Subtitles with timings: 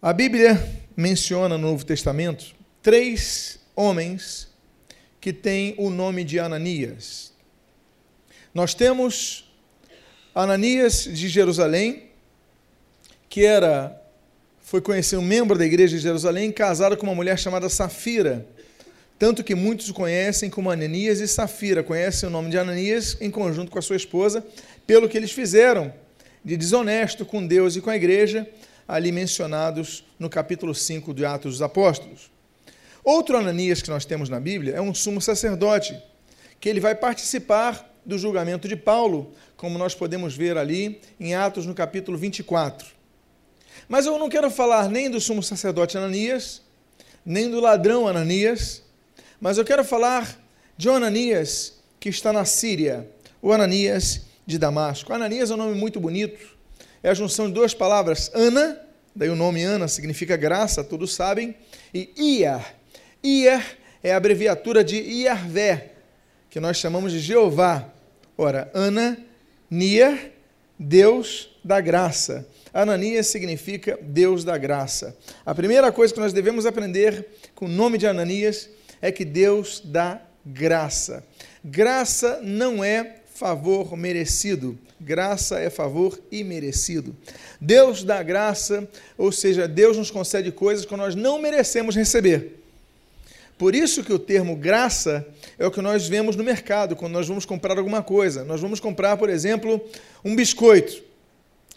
[0.00, 0.64] A Bíblia
[0.96, 4.46] menciona no Novo Testamento três homens
[5.20, 7.32] que têm o nome de Ananias.
[8.54, 9.52] Nós temos
[10.32, 12.10] Ananias de Jerusalém,
[13.28, 14.00] que era
[14.60, 18.46] foi conhecer um membro da igreja de Jerusalém, casado com uma mulher chamada Safira.
[19.18, 23.32] Tanto que muitos o conhecem como Ananias e Safira, conhecem o nome de Ananias em
[23.32, 24.46] conjunto com a sua esposa,
[24.86, 25.92] pelo que eles fizeram
[26.44, 28.48] de desonesto com Deus e com a igreja,
[28.88, 32.30] ali mencionados no capítulo 5 de Atos dos Apóstolos.
[33.04, 36.00] Outro Ananias que nós temos na Bíblia é um sumo sacerdote,
[36.58, 41.66] que ele vai participar do julgamento de Paulo, como nós podemos ver ali em Atos
[41.66, 42.88] no capítulo 24.
[43.86, 46.62] Mas eu não quero falar nem do sumo sacerdote Ananias,
[47.24, 48.82] nem do ladrão Ananias,
[49.38, 50.42] mas eu quero falar
[50.76, 53.08] de Ananias que está na Síria,
[53.42, 55.12] o Ananias de Damasco.
[55.12, 56.57] Ananias é um nome muito bonito,
[57.02, 58.80] é a junção de duas palavras, Ana,
[59.14, 61.54] daí o nome Ana significa graça, todos sabem,
[61.92, 62.74] e Iar.
[63.22, 63.64] Iar
[64.02, 65.92] é a abreviatura de Iarvé,
[66.50, 67.92] que nós chamamos de Jeová.
[68.36, 69.18] Ora, Ana,
[69.70, 70.18] Niar,
[70.78, 72.46] Deus da graça.
[72.72, 75.16] Ananias significa Deus da graça.
[75.44, 78.68] A primeira coisa que nós devemos aprender com o nome de Ananias
[79.00, 81.24] é que Deus dá graça.
[81.64, 87.14] Graça não é favor merecido, graça é favor imerecido.
[87.60, 92.62] Deus dá graça, ou seja, Deus nos concede coisas que nós não merecemos receber.
[93.58, 95.26] Por isso que o termo graça
[95.58, 98.44] é o que nós vemos no mercado, quando nós vamos comprar alguma coisa.
[98.44, 99.84] Nós vamos comprar, por exemplo,
[100.24, 101.02] um biscoito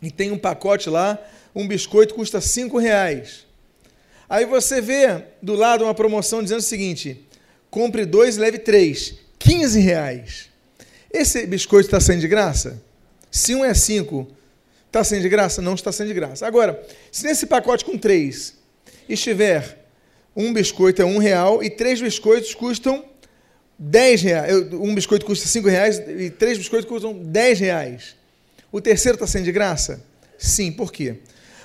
[0.02, 1.20] e tem um pacote lá,
[1.56, 3.46] um biscoito custa cinco reais.
[4.30, 7.28] Aí você vê do lado uma promoção dizendo o seguinte:
[7.70, 10.50] compre dois, leve três, 15 reais.
[11.12, 12.82] Esse biscoito está sendo de graça?
[13.32, 14.28] Se um é cinco,
[14.88, 15.62] está sendo de graça?
[15.62, 16.46] Não está sendo de graça.
[16.46, 18.56] Agora, se nesse pacote com três
[19.08, 19.80] estiver
[20.36, 23.04] um biscoito é um real e três biscoitos custam
[23.80, 24.54] dez reais.
[24.74, 28.16] Um biscoito custa cinco reais e três biscoitos custam dez reais.
[28.72, 30.02] O terceiro está sendo de graça?
[30.38, 31.18] Sim, por quê?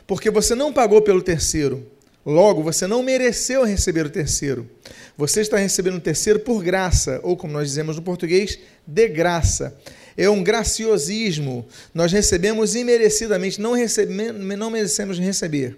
[0.07, 1.87] Porque você não pagou pelo terceiro.
[2.25, 4.69] Logo, você não mereceu receber o terceiro.
[5.17, 9.79] Você está recebendo o terceiro por graça, ou como nós dizemos no português, de graça.
[10.17, 11.67] É um graciosismo.
[11.95, 15.77] Nós recebemos imerecidamente, não, recebemos, não merecemos receber.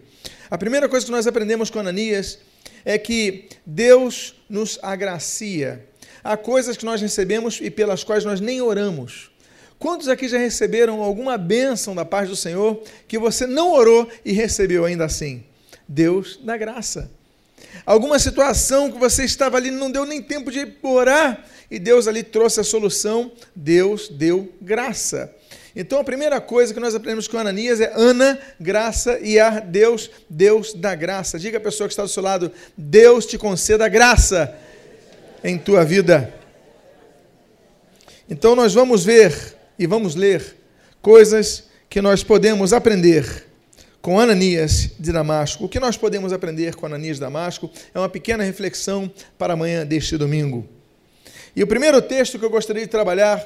[0.51, 2.39] A primeira coisa que nós aprendemos com Ananias
[2.85, 5.85] é que Deus nos agracia.
[6.23, 9.31] Há coisas que nós recebemos e pelas quais nós nem oramos.
[9.79, 14.33] Quantos aqui já receberam alguma bênção da paz do Senhor que você não orou e
[14.33, 15.45] recebeu ainda assim?
[15.87, 17.11] Deus dá graça.
[17.87, 22.23] Alguma situação que você estava ali não deu nem tempo de orar e Deus ali
[22.23, 25.35] trouxe a solução, Deus deu graça.
[25.77, 30.11] Então a primeira coisa que nós aprendemos com Ananias é Ana, graça e a Deus,
[30.29, 31.39] Deus dá graça.
[31.39, 34.57] Diga a pessoa que está do seu lado, Deus te conceda graça
[35.45, 36.35] em tua vida.
[38.29, 40.57] Então nós vamos ver e vamos ler
[41.01, 43.47] coisas que nós podemos aprender
[44.01, 45.65] com Ananias de Damasco.
[45.65, 49.87] O que nós podemos aprender com Ananias de Damasco é uma pequena reflexão para amanhã
[49.87, 50.78] deste domingo.
[51.55, 53.45] E o primeiro texto que eu gostaria de trabalhar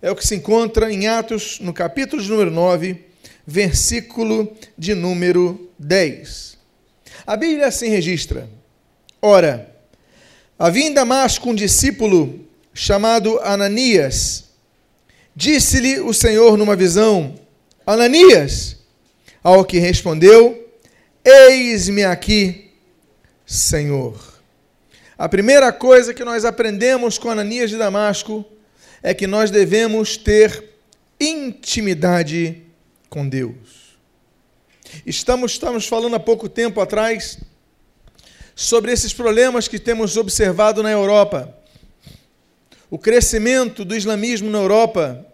[0.00, 3.04] é o que se encontra em Atos, no capítulo de número 9,
[3.46, 6.58] versículo de número 10.
[7.26, 8.48] A Bíblia assim registra:
[9.20, 9.74] Ora,
[10.58, 12.40] havia em Damasco um discípulo
[12.72, 14.44] chamado Ananias
[15.36, 17.34] Disse-lhe o Senhor numa visão:
[17.84, 18.76] Ananias.
[19.42, 20.68] Ao que respondeu:
[21.24, 22.70] Eis-me aqui,
[23.44, 24.33] Senhor.
[25.16, 28.44] A primeira coisa que nós aprendemos com Ananias de Damasco
[29.02, 30.64] é que nós devemos ter
[31.20, 32.62] intimidade
[33.08, 33.96] com Deus.
[35.06, 37.38] Estamos, estamos falando há pouco tempo atrás
[38.54, 41.54] sobre esses problemas que temos observado na Europa
[42.94, 45.26] o crescimento do islamismo na Europa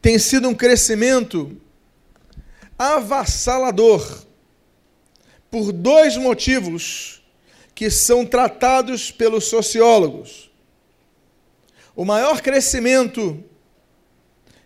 [0.00, 1.54] tem sido um crescimento
[2.78, 4.24] avassalador
[5.50, 7.21] por dois motivos
[7.74, 10.50] que são tratados pelos sociólogos.
[11.94, 13.42] O maior crescimento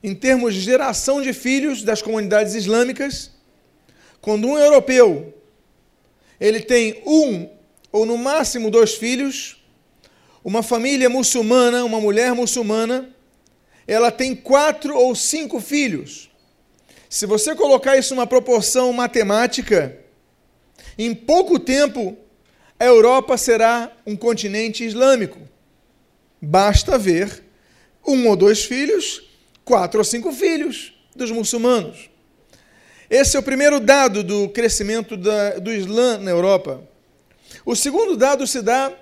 [0.03, 3.33] em termos de geração de filhos das comunidades islâmicas,
[4.21, 5.35] quando um europeu
[6.39, 7.49] ele tem um
[7.91, 9.57] ou no máximo dois filhos,
[10.45, 13.13] uma família muçulmana, uma mulher muçulmana,
[13.87, 16.31] ela tem quatro ou cinco filhos.
[17.09, 19.99] Se você colocar isso numa proporção matemática,
[20.99, 22.17] em pouco tempo
[22.79, 25.39] a Europa será um continente islâmico.
[26.41, 27.43] Basta ver
[28.07, 29.23] um ou dois filhos,
[29.65, 32.11] quatro ou cinco filhos dos muçulmanos.
[33.09, 36.83] Esse é o primeiro dado do crescimento da, do Islã na Europa.
[37.65, 38.93] O segundo dado se dá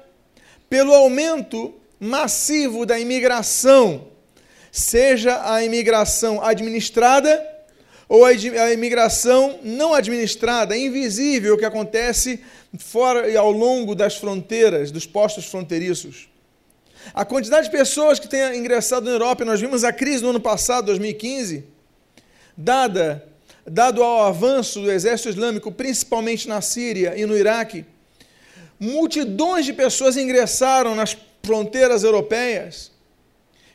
[0.69, 4.09] pelo aumento massivo da imigração,
[4.70, 7.43] seja a imigração administrada
[8.09, 8.32] ou a
[8.73, 12.41] imigração não administrada, invisível, que acontece
[12.79, 16.29] fora e ao longo das fronteiras, dos postos fronteiriços.
[17.12, 20.41] A quantidade de pessoas que têm ingressado na Europa, nós vimos a crise no ano
[20.41, 21.65] passado, 2015,
[22.56, 23.26] dada,
[23.67, 27.85] dado ao avanço do exército islâmico, principalmente na Síria e no Iraque,
[28.81, 32.91] multidões de pessoas ingressaram nas fronteiras europeias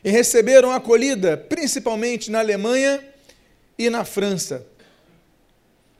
[0.02, 3.02] e receberam acolhida, principalmente na Alemanha
[3.78, 4.66] e na França.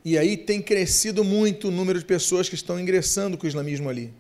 [0.05, 3.89] E aí tem crescido muito o número de pessoas que estão ingressando com o islamismo
[3.89, 4.13] ali.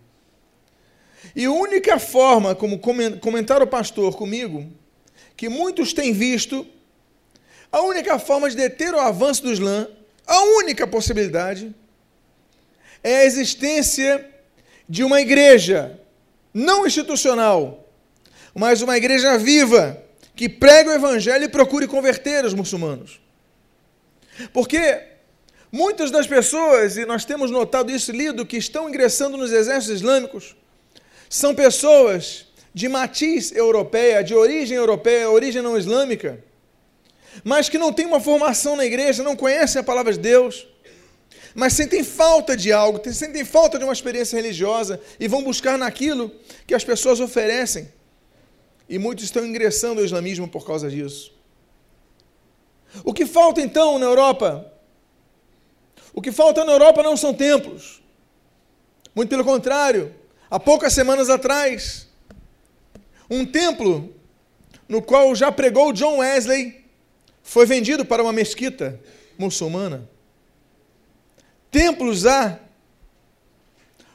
[1.35, 4.67] E a única forma, como comentaram o pastor comigo,
[5.37, 6.67] que muitos têm visto,
[7.73, 9.89] a única forma de deter o avanço do Islã,
[10.27, 11.75] a única possibilidade,
[13.03, 14.29] é a existência
[14.89, 15.99] de uma igreja,
[16.53, 17.89] não institucional,
[18.55, 20.03] mas uma igreja viva,
[20.35, 23.21] que prega o evangelho e procure converter os muçulmanos.
[24.53, 25.10] Porque
[25.71, 30.57] muitas das pessoas, e nós temos notado isso lido, que estão ingressando nos exércitos islâmicos,
[31.29, 36.43] são pessoas de matiz europeia, de origem europeia, origem não islâmica,
[37.45, 40.67] mas que não têm uma formação na igreja, não conhecem a palavra de Deus,
[41.55, 46.31] mas sentem falta de algo, sentem falta de uma experiência religiosa e vão buscar naquilo
[46.67, 47.93] que as pessoas oferecem.
[48.89, 51.33] E muitos estão ingressando ao islamismo por causa disso.
[53.05, 54.70] O que falta então na Europa?
[56.13, 58.03] O que falta na Europa não são templos.
[59.15, 60.15] Muito pelo contrário,
[60.51, 62.09] há poucas semanas atrás,
[63.29, 64.15] um templo
[64.89, 66.85] no qual já pregou John Wesley
[67.43, 69.01] foi vendido para uma mesquita
[69.39, 70.09] muçulmana.
[71.71, 72.59] Templos há,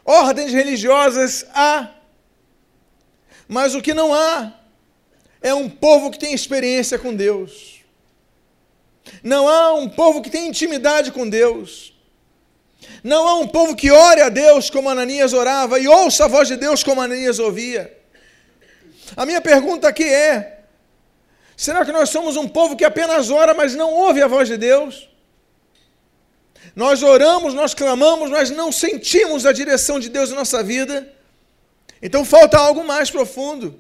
[0.04, 1.92] ordens religiosas há,
[3.48, 4.54] mas o que não há
[5.42, 7.75] é um povo que tem experiência com Deus.
[9.24, 11.94] Não há um povo que tem intimidade com Deus.
[13.04, 16.48] Não há um povo que ore a Deus como Ananias orava e ouça a voz
[16.48, 17.96] de Deus como Ananias ouvia.
[19.16, 20.62] A minha pergunta aqui é:
[21.56, 24.58] será que nós somos um povo que apenas ora, mas não ouve a voz de
[24.58, 25.10] Deus?
[26.76, 31.12] Nós oramos, nós clamamos, mas não sentimos a direção de Deus em nossa vida.
[32.02, 33.80] Então falta algo mais profundo.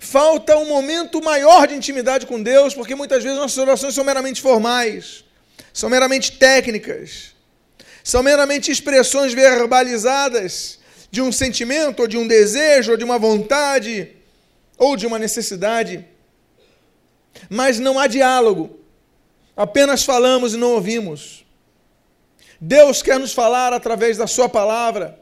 [0.00, 4.40] Falta um momento maior de intimidade com Deus, porque muitas vezes nossas orações são meramente
[4.42, 5.24] formais,
[5.72, 7.34] são meramente técnicas,
[8.02, 10.78] são meramente expressões verbalizadas
[11.10, 14.16] de um sentimento, ou de um desejo, ou de uma vontade,
[14.76, 16.04] ou de uma necessidade.
[17.48, 18.78] Mas não há diálogo,
[19.56, 21.44] apenas falamos e não ouvimos.
[22.60, 25.18] Deus quer nos falar através da Sua palavra,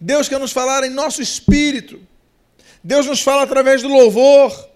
[0.00, 2.00] Deus quer nos falar em nosso espírito.
[2.82, 4.68] Deus nos fala através do louvor.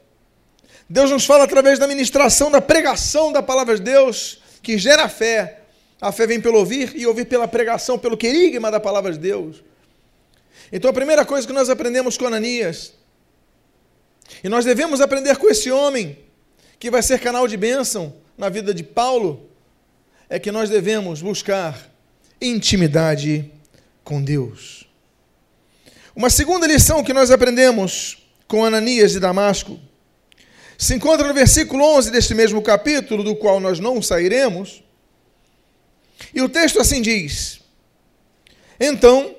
[0.88, 5.60] Deus nos fala através da ministração, da pregação da palavra de Deus, que gera fé.
[6.00, 9.62] A fé vem pelo ouvir e ouvir pela pregação, pelo querigma da palavra de Deus.
[10.70, 12.92] Então a primeira coisa que nós aprendemos com Ananias,
[14.42, 16.18] e nós devemos aprender com esse homem,
[16.78, 19.48] que vai ser canal de bênção na vida de Paulo,
[20.28, 21.90] é que nós devemos buscar
[22.40, 23.50] intimidade
[24.02, 24.86] com Deus.
[26.16, 29.80] Uma segunda lição que nós aprendemos com Ananias de Damasco
[30.78, 34.84] se encontra no versículo 11 deste mesmo capítulo, do qual nós não sairemos.
[36.32, 37.58] E o texto assim diz:
[38.78, 39.34] Então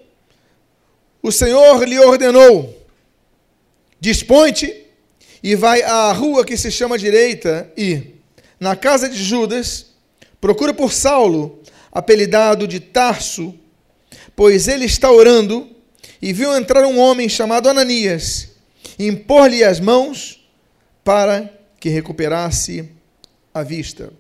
[1.24, 2.86] o Senhor lhe ordenou:
[3.98, 4.86] Dispõe-te
[5.42, 8.16] e vai à rua que se chama direita e,
[8.60, 9.94] na casa de Judas,
[10.42, 13.58] procura por Saulo, apelidado de Tarso,
[14.36, 15.75] pois ele está orando
[16.22, 18.50] e viu entrar um homem chamado Ananias,
[18.98, 20.48] impor-lhe as mãos
[21.04, 22.90] para que recuperasse
[23.54, 24.12] a vista.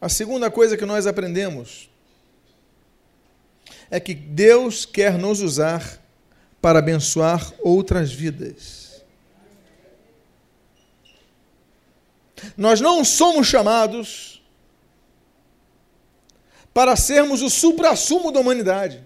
[0.00, 1.88] A segunda coisa que nós aprendemos
[3.90, 6.00] é que Deus quer nos usar
[6.60, 9.02] para abençoar outras vidas.
[12.56, 14.42] Nós não somos chamados
[16.72, 19.02] para sermos o supra-sumo da humanidade.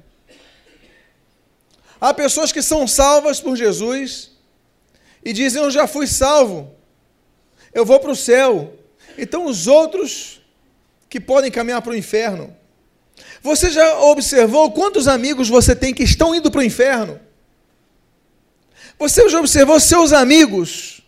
[2.03, 4.33] Há pessoas que são salvas por Jesus
[5.25, 6.75] e dizem: Eu já fui salvo,
[7.73, 8.75] eu vou para o céu.
[9.17, 10.43] Então, os outros
[11.09, 12.57] que podem caminhar para o inferno.
[13.41, 17.21] Você já observou quantos amigos você tem que estão indo para o inferno?
[18.99, 21.03] Você já observou seus amigos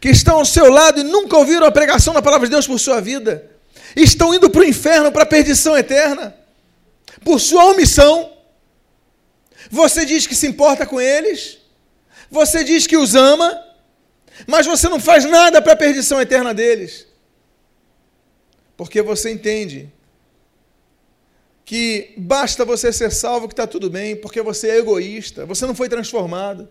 [0.00, 2.80] que estão ao seu lado e nunca ouviram a pregação da palavra de Deus por
[2.80, 3.50] sua vida?
[3.94, 6.34] estão indo para o inferno, para a perdição eterna,
[7.22, 8.37] por sua omissão.
[9.70, 11.58] Você diz que se importa com eles,
[12.30, 13.64] você diz que os ama,
[14.46, 17.06] mas você não faz nada para a perdição eterna deles.
[18.76, 19.92] Porque você entende
[21.64, 25.74] que basta você ser salvo que está tudo bem, porque você é egoísta, você não
[25.74, 26.68] foi transformado.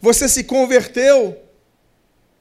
[0.00, 1.40] Você se converteu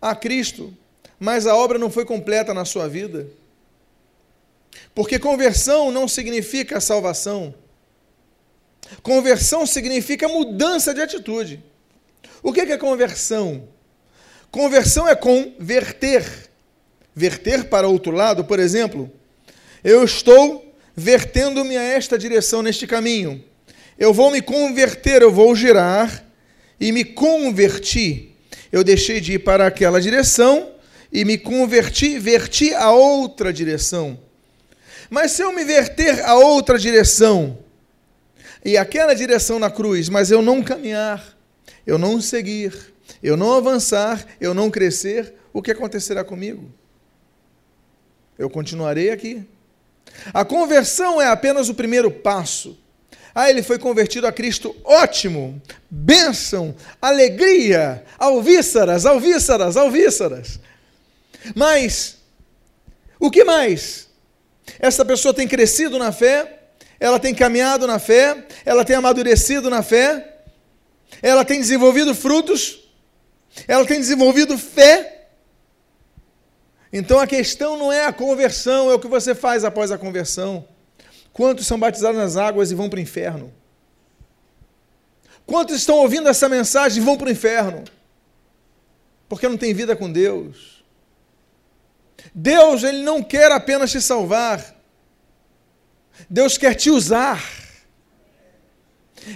[0.02, 0.76] a Cristo,
[1.20, 3.28] mas a obra não foi completa na sua vida.
[4.94, 7.54] Porque conversão não significa salvação.
[9.02, 11.64] Conversão significa mudança de atitude.
[12.42, 13.68] O que é conversão?
[14.52, 16.26] Conversão é converter.
[17.14, 19.10] Verter para outro lado, por exemplo,
[19.84, 23.44] eu estou vertendo-me a esta direção, neste caminho.
[23.98, 26.26] Eu vou me converter, eu vou girar
[26.80, 28.36] e me converti.
[28.72, 30.72] Eu deixei de ir para aquela direção
[31.12, 34.20] e me converti, verti a outra direção.
[35.10, 37.58] Mas se eu me verter a outra direção,
[38.66, 41.38] e aquela direção na cruz, mas eu não caminhar,
[41.86, 42.74] eu não seguir,
[43.22, 46.74] eu não avançar, eu não crescer, o que acontecerá comigo?
[48.40, 49.46] Eu continuarei aqui.
[50.34, 52.76] A conversão é apenas o primeiro passo.
[53.36, 60.60] Ah, ele foi convertido a Cristo, ótimo, bênção, alegria, alvíceras, alvíceras, alvíceras.
[61.54, 62.18] Mas,
[63.20, 64.08] o que mais?
[64.80, 66.65] Essa pessoa tem crescido na fé,
[67.06, 70.40] ela tem caminhado na fé, ela tem amadurecido na fé,
[71.22, 72.90] ela tem desenvolvido frutos,
[73.68, 75.28] ela tem desenvolvido fé.
[76.92, 80.68] Então a questão não é a conversão, é o que você faz após a conversão.
[81.32, 83.54] Quantos são batizados nas águas e vão para o inferno?
[85.46, 87.84] Quantos estão ouvindo essa mensagem e vão para o inferno?
[89.30, 90.84] Porque não tem vida com Deus.
[92.34, 94.75] Deus, Ele não quer apenas te salvar,
[96.30, 97.44] Deus quer te usar.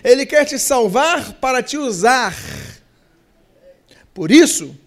[0.04, 2.36] Ele quer te salvar para te usar.
[4.14, 4.78] Por isso,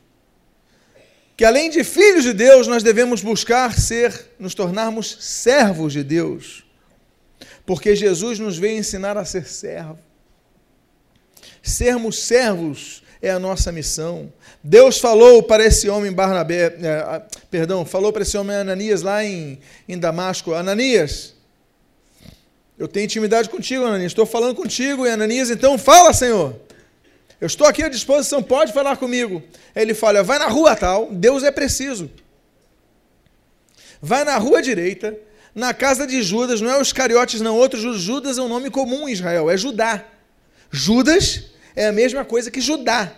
[1.37, 6.65] que além de filhos de Deus, nós devemos buscar ser, nos tornarmos servos de Deus.
[7.65, 9.99] Porque Jesus nos veio ensinar a ser servo.
[11.63, 14.33] Sermos servos é a nossa missão.
[14.63, 19.61] Deus falou para esse homem Barnabé, é, perdão, falou para esse homem Ananias lá em,
[19.89, 21.35] em Damasco, Ananias,
[22.83, 24.11] eu tenho intimidade contigo, Ananias.
[24.11, 26.57] Estou falando contigo, e Ananias, então fala, Senhor.
[27.41, 29.41] Eu estou aqui à disposição, pode falar comigo.
[29.73, 32.11] Ele fala: vai na rua tal, Deus é preciso.
[34.01, 35.17] Vai na rua direita,
[35.55, 38.01] na casa de Judas, não é os cariotes, não, outros.
[38.01, 40.05] Judas é um nome comum em Israel, é Judá.
[40.69, 43.13] Judas é a mesma coisa que Judá.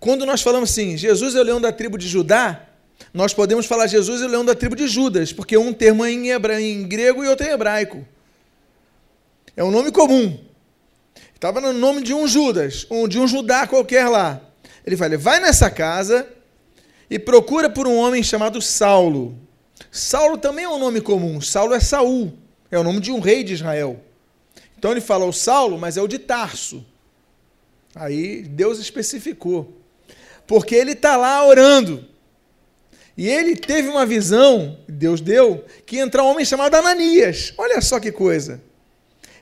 [0.00, 2.66] Quando nós falamos assim, Jesus é o leão da tribo de Judá,
[3.14, 6.10] nós podemos falar Jesus é o leão da tribo de Judas, porque um termo é
[6.10, 6.60] em, hebra...
[6.60, 8.04] em grego e outro é em hebraico.
[9.60, 10.38] É um nome comum.
[11.34, 14.40] Estava no nome de um Judas, de um Judá qualquer lá.
[14.86, 16.26] Ele fala: vai nessa casa
[17.10, 19.38] e procura por um homem chamado Saulo.
[19.92, 21.42] Saulo também é um nome comum.
[21.42, 22.32] Saulo é Saul,
[22.70, 24.00] é o nome de um rei de Israel.
[24.78, 26.82] Então ele fala o Saulo, mas é o de Tarso.
[27.94, 29.76] Aí Deus especificou.
[30.46, 32.08] Porque ele está lá orando.
[33.14, 37.52] E ele teve uma visão, Deus deu, que ia entrar um homem chamado Ananias.
[37.58, 38.69] Olha só que coisa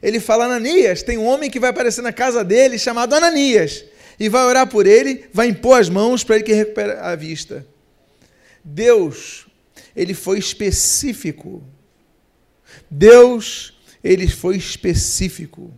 [0.02, 3.84] ele fala: Ananias, tem um homem que vai aparecer na casa dele chamado Ananias,
[4.18, 7.66] e vai orar por ele, vai impor as mãos para ele que recupere a vista.
[8.64, 9.46] Deus,
[9.94, 11.62] ele foi específico.
[12.90, 15.72] Deus, ele foi específico.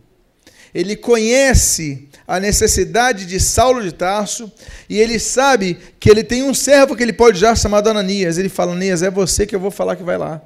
[0.73, 4.51] Ele conhece a necessidade de Saulo de Tarso
[4.89, 8.37] e ele sabe que ele tem um servo que ele pode já chamado Ananias.
[8.37, 10.41] Ele fala: Ananias, é você que eu vou falar que vai lá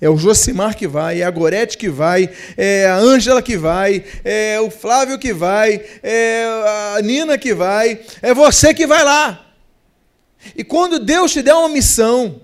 [0.00, 4.02] é o Josimar que vai, é a Gorete que vai, é a Ângela que vai,
[4.24, 6.44] é o Flávio que vai, é
[6.96, 9.46] a Nina que vai, é você que vai lá.
[10.56, 12.40] E quando Deus te der uma missão,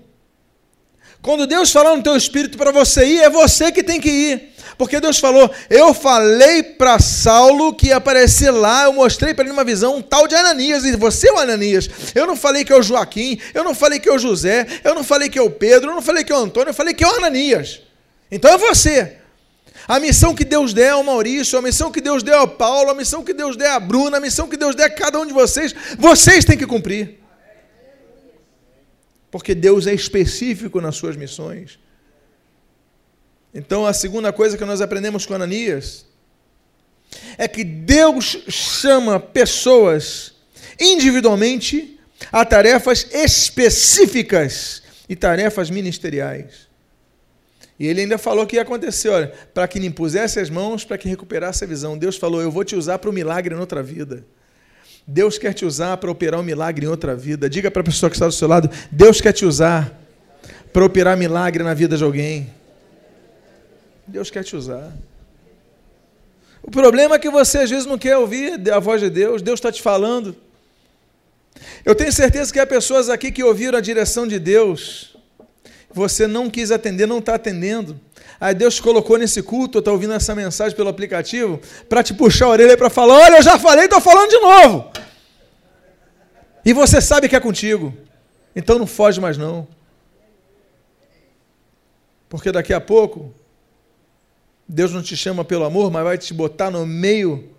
[1.21, 4.53] quando Deus falar no teu espírito para você ir, é você que tem que ir.
[4.77, 9.53] Porque Deus falou: Eu falei para Saulo que ia aparecer lá, eu mostrei para ele
[9.53, 11.89] uma visão um tal de Ananias, e você é o Ananias.
[12.13, 14.93] Eu não falei que é o Joaquim, eu não falei que é o José, eu
[14.93, 16.93] não falei que é o Pedro, eu não falei que é o Antônio, eu falei
[16.93, 17.81] que é o Ananias.
[18.31, 19.17] Então é você.
[19.87, 22.93] A missão que Deus der ao Maurício, a missão que Deus der ao Paulo, a
[22.93, 25.33] missão que Deus der à Bruna, a missão que Deus der a cada um de
[25.33, 27.19] vocês, vocês têm que cumprir.
[29.31, 31.79] Porque Deus é específico nas suas missões.
[33.53, 36.05] Então, a segunda coisa que nós aprendemos com Ananias
[37.37, 40.33] é que Deus chama pessoas
[40.79, 41.99] individualmente
[42.31, 46.67] a tarefas específicas e tarefas ministeriais.
[47.79, 50.97] E ele ainda falou que ia acontecer, olha, para que lhe impusesse as mãos, para
[50.97, 51.97] que recuperasse a visão.
[51.97, 54.25] Deus falou: Eu vou te usar para o milagre em outra vida.
[55.05, 57.49] Deus quer te usar para operar um milagre em outra vida.
[57.49, 59.95] Diga para a pessoa que está do seu lado: Deus quer te usar
[60.73, 62.56] para operar milagre na vida de alguém.
[64.07, 64.91] Deus quer te usar.
[66.63, 69.59] O problema é que você às vezes não quer ouvir a voz de Deus, Deus
[69.59, 70.35] está te falando.
[71.83, 75.15] Eu tenho certeza que há pessoas aqui que ouviram a direção de Deus,
[75.89, 77.99] você não quis atender, não está atendendo.
[78.39, 81.59] Aí Deus colocou nesse culto, está ouvindo essa mensagem pelo aplicativo,
[81.89, 84.91] para te puxar a orelha para falar: Olha, eu já falei, estou falando de novo.
[86.63, 87.93] E você sabe que é contigo.
[88.55, 89.67] Então não foge mais não.
[92.29, 93.33] Porque daqui a pouco,
[94.67, 97.49] Deus não te chama pelo amor, mas vai te botar no meio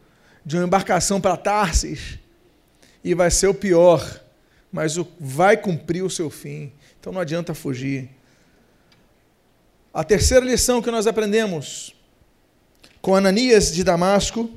[0.45, 2.19] de uma embarcação para Tarsis.
[3.03, 4.23] E vai ser o pior,
[4.71, 6.73] mas vai cumprir o seu fim.
[7.01, 8.11] Então não adianta fugir.
[9.95, 11.95] A terceira lição que nós aprendemos
[13.01, 14.51] com Ananias de Damasco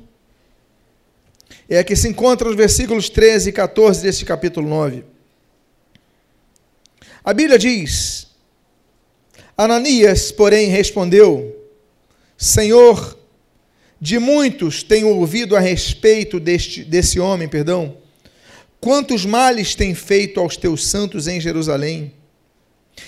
[1.68, 5.04] é que se encontra nos versículos 13 e 14 desse capítulo 9.
[7.24, 8.26] A Bíblia diz:
[9.56, 11.61] Ananias, porém, respondeu:
[12.36, 13.18] Senhor,
[14.00, 17.96] de muitos tenho ouvido a respeito deste, desse homem, perdão,
[18.80, 22.12] quantos males tem feito aos teus santos em Jerusalém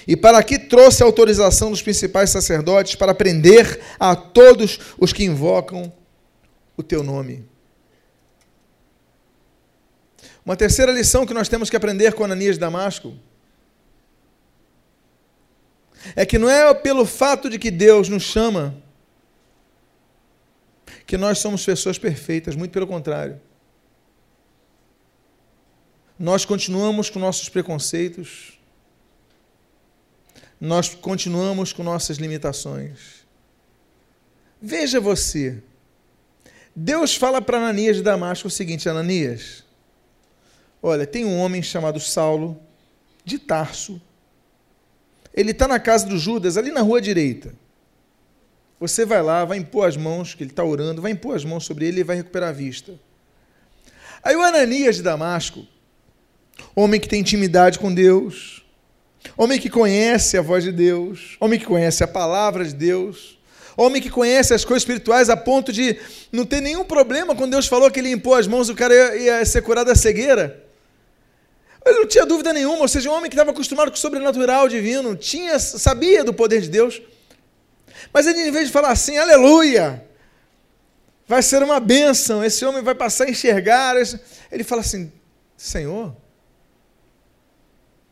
[0.07, 5.25] e para que trouxe a autorização dos principais sacerdotes para prender a todos os que
[5.25, 5.93] invocam
[6.77, 7.45] o teu nome.
[10.45, 13.15] Uma terceira lição que nós temos que aprender com Ananias de Damasco
[16.15, 18.84] é que não é pelo fato de que Deus nos chama
[21.15, 23.41] que nós somos pessoas perfeitas, muito pelo contrário.
[26.19, 28.59] Nós continuamos com nossos preconceitos,
[30.61, 33.25] nós continuamos com nossas limitações.
[34.61, 35.63] Veja você.
[36.75, 39.63] Deus fala para Ananias de Damasco o seguinte: Ananias,
[40.83, 42.61] olha, tem um homem chamado Saulo,
[43.25, 44.03] de Tarso.
[45.33, 47.55] Ele está na casa do Judas, ali na rua direita.
[48.81, 51.65] Você vai lá, vai impor as mãos, que ele está orando, vai impor as mãos
[51.65, 52.95] sobre ele e vai recuperar a vista.
[54.23, 55.67] Aí o Ananias de Damasco,
[56.75, 58.65] homem que tem intimidade com Deus,
[59.37, 63.39] Homem que conhece a voz de Deus, homem que conhece a palavra de Deus,
[63.77, 65.97] homem que conhece as coisas espirituais a ponto de
[66.31, 69.39] não ter nenhum problema quando Deus falou que ele impôs as mãos, o cara ia,
[69.39, 70.63] ia ser curado da cegueira.
[71.85, 74.69] Ele não tinha dúvida nenhuma, ou seja, um homem que estava acostumado com o sobrenatural
[74.69, 77.03] divino, tinha, sabia do poder de Deus.
[78.13, 80.05] Mas ele, em vez de falar assim, aleluia,
[81.27, 83.95] vai ser uma bênção, esse homem vai passar a enxergar,
[84.51, 85.13] ele fala assim,
[85.57, 86.15] Senhor,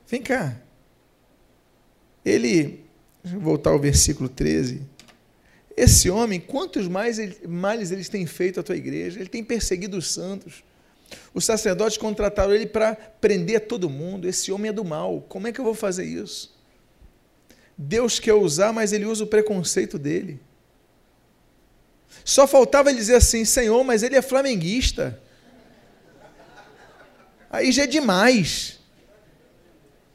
[0.06, 0.56] vem cá,
[2.24, 2.84] ele,
[3.22, 4.82] voltar ao versículo 13,
[5.76, 9.18] esse homem, quantos mais males eles têm feito à tua igreja?
[9.18, 10.62] Ele tem perseguido os santos.
[11.32, 14.28] Os sacerdotes contrataram ele para prender todo mundo.
[14.28, 15.22] Esse homem é do mal.
[15.28, 16.51] Como é que eu vou fazer isso?
[17.82, 20.40] Deus quer usar, mas ele usa o preconceito dele.
[22.24, 25.20] Só faltava ele dizer assim: Senhor, mas ele é flamenguista.
[27.50, 28.78] Aí já é demais.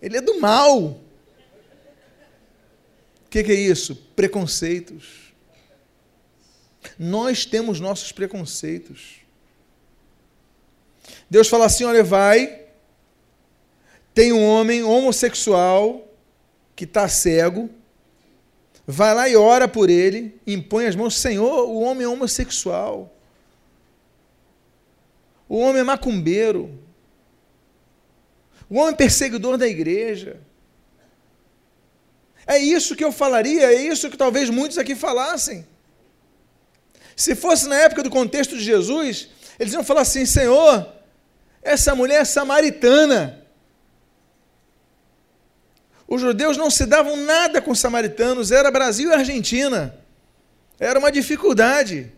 [0.01, 0.79] Ele é do mal.
[0.81, 0.99] O
[3.29, 3.95] que, que é isso?
[4.15, 5.33] Preconceitos.
[6.97, 9.17] Nós temos nossos preconceitos.
[11.29, 12.61] Deus fala assim: olha, vai,
[14.13, 16.06] tem um homem homossexual
[16.77, 17.71] que está cego,
[18.85, 23.11] vai lá e ora por ele, impõe as mãos, Senhor, o homem é homossexual,
[25.49, 26.79] o homem é macumbeiro,
[28.69, 30.39] o homem é perseguidor da igreja.
[32.45, 35.65] É isso que eu falaria, é isso que talvez muitos aqui falassem.
[37.15, 40.93] Se fosse na época do contexto de Jesus, eles iam falar assim: Senhor,
[41.63, 43.46] essa mulher é samaritana.
[46.07, 49.93] Os judeus não se davam nada com os samaritanos, era Brasil e Argentina.
[50.79, 52.11] Era uma dificuldade.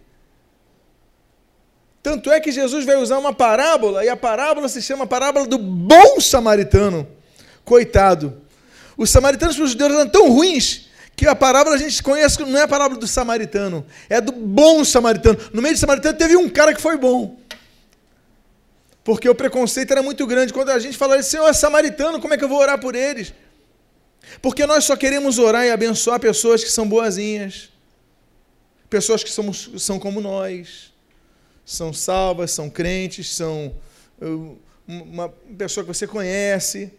[2.03, 5.57] Tanto é que Jesus vai usar uma parábola, e a parábola se chama parábola do
[5.57, 7.07] bom samaritano.
[7.65, 8.41] Coitado.
[8.95, 12.59] Os samaritanos para os judeus eram tão ruins que a parábola a gente conhece não
[12.59, 15.37] é a parábola do samaritano, é do bom samaritano.
[15.51, 17.37] No meio do samaritano teve um cara que foi bom.
[19.03, 20.53] Porque o preconceito era muito grande.
[20.53, 23.33] Quando a gente fala, Senhor, é samaritano, como é que eu vou orar por eles?
[24.41, 27.69] Porque nós só queremos orar e abençoar pessoas que são boazinhas,
[28.89, 30.93] pessoas que somos, são como nós,
[31.65, 33.75] são salvas, são crentes, são
[34.87, 36.91] uma pessoa que você conhece.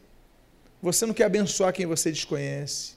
[0.83, 2.95] Você não quer abençoar quem você desconhece.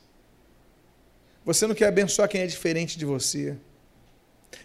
[1.45, 3.57] Você não quer abençoar quem é diferente de você.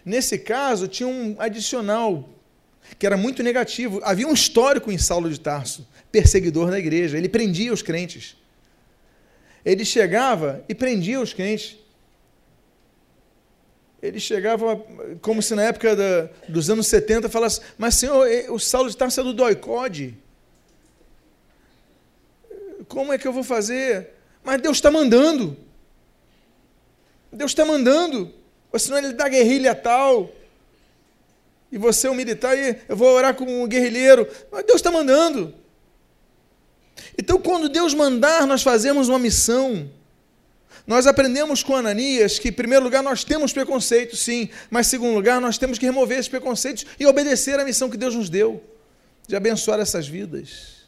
[0.05, 2.29] Nesse caso, tinha um adicional
[2.97, 3.99] que era muito negativo.
[4.03, 7.17] Havia um histórico em Saulo de Tarso, perseguidor da igreja.
[7.17, 8.37] Ele prendia os crentes.
[9.65, 11.77] Ele chegava e prendia os crentes.
[14.01, 14.81] Ele chegava
[15.21, 19.19] como se na época da, dos anos 70 falasse: Mas, senhor, o Saulo de Tarso
[19.19, 20.17] é do doicode.
[22.87, 24.09] Como é que eu vou fazer?
[24.43, 25.57] Mas Deus está mandando.
[27.31, 28.33] Deus está mandando.
[28.71, 30.31] Ou senão ele dá guerrilha tal.
[31.71, 34.27] E você é um militar e eu vou orar com um guerrilheiro.
[34.51, 35.53] Mas Deus está mandando.
[37.19, 39.91] Então, quando Deus mandar, nós fazemos uma missão.
[40.87, 45.15] Nós aprendemos com Ananias que, em primeiro lugar, nós temos preconceito, sim, mas, em segundo
[45.15, 48.63] lugar, nós temos que remover esses preconceitos e obedecer à missão que Deus nos deu
[49.27, 50.85] de abençoar essas vidas.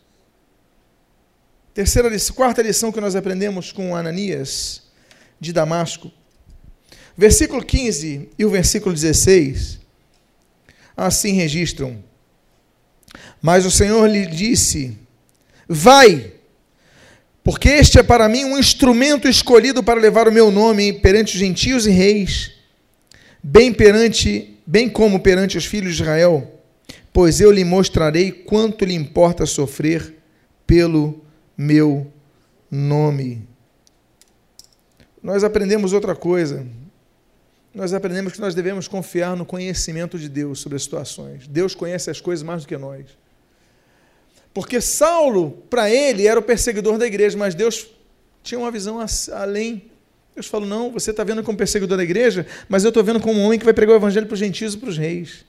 [1.74, 4.84] Terceira quarta lição que nós aprendemos com Ananias
[5.38, 6.10] de Damasco.
[7.18, 9.82] Versículo 15 e o versículo 16
[10.96, 12.02] assim registram.
[13.42, 14.98] Mas o Senhor lhe disse:
[15.74, 16.34] Vai,
[17.42, 21.40] porque este é para mim um instrumento escolhido para levar o meu nome perante os
[21.40, 22.52] gentios e reis,
[23.42, 26.60] bem perante, bem como perante os filhos de Israel,
[27.14, 30.16] pois eu lhe mostrarei quanto lhe importa sofrer
[30.68, 31.24] pelo
[31.58, 32.12] meu
[32.70, 33.48] nome.
[35.24, 36.66] Nós aprendemos outra coisa
[37.74, 41.48] nós aprendemos que nós devemos confiar no conhecimento de Deus sobre as situações.
[41.48, 43.06] Deus conhece as coisas mais do que nós.
[44.54, 47.88] Porque Saulo, para ele, era o perseguidor da igreja, mas Deus
[48.44, 49.00] tinha uma visão
[49.34, 49.90] além.
[50.36, 53.40] Deus falou: não, você está vendo como perseguidor da igreja, mas eu estou vendo como
[53.40, 55.46] um homem que vai pregar o evangelho para os gentios e para os reis.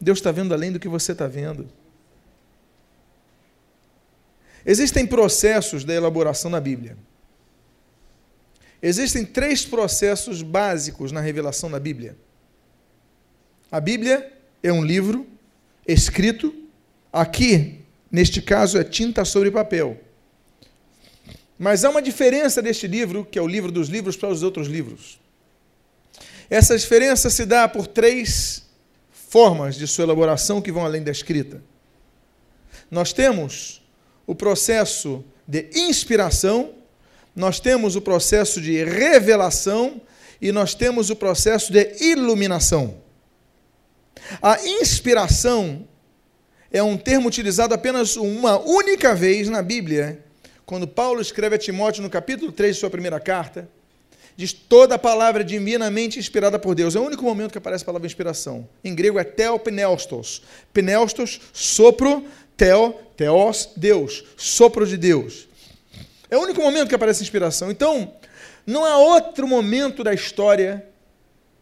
[0.00, 1.68] Deus está vendo além do que você está vendo.
[4.64, 6.96] Existem processos da elaboração da Bíblia.
[8.82, 12.16] Existem três processos básicos na revelação da Bíblia.
[13.70, 15.26] A Bíblia é um livro
[15.86, 16.54] escrito,
[17.12, 17.81] aqui,
[18.12, 19.98] neste caso, é tinta sobre papel.
[21.58, 24.68] Mas há uma diferença deste livro, que é o livro dos livros, para os outros
[24.68, 25.18] livros.
[26.50, 28.64] Essa diferença se dá por três
[29.10, 31.62] formas de sua elaboração que vão além da escrita.
[32.90, 33.80] Nós temos
[34.26, 36.74] o processo de inspiração,
[37.34, 40.02] nós temos o processo de revelação
[40.40, 43.00] e nós temos o processo de iluminação.
[44.42, 45.88] A inspiração
[46.72, 50.24] é um termo utilizado apenas uma única vez na Bíblia,
[50.64, 53.68] quando Paulo escreve a Timóteo no capítulo 3 de sua primeira carta,
[54.34, 56.96] diz toda a palavra divinamente inspirada por Deus.
[56.96, 58.66] É o único momento que aparece a palavra inspiração.
[58.82, 60.42] Em grego é teopneustos.
[60.72, 62.24] Pneustos, sopro,
[62.56, 65.46] teo, teos, Deus, sopro de Deus.
[66.30, 67.70] É o único momento que aparece inspiração.
[67.70, 68.14] Então,
[68.66, 70.86] não há outro momento da história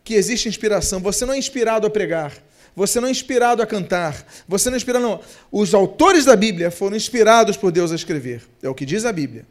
[0.05, 1.01] que existe inspiração.
[1.01, 2.33] Você não é inspirado a pregar.
[2.75, 4.25] Você não é inspirado a cantar.
[4.49, 5.21] Você não é inspirado, não.
[5.51, 8.43] Os autores da Bíblia foram inspirados por Deus a escrever.
[8.63, 9.47] É o que diz a Bíblia.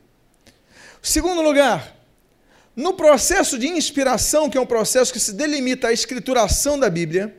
[1.01, 1.95] Segundo lugar,
[2.75, 7.35] no processo de inspiração, que é um processo que se delimita à escrituração da Bíblia,